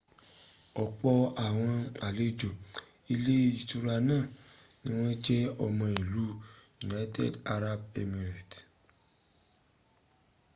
[0.83, 1.11] opo
[1.45, 1.75] awon
[2.07, 2.49] alejo
[3.13, 4.25] ile itura naa
[4.83, 6.25] ni won je omo ilu
[6.85, 8.59] united arab emirate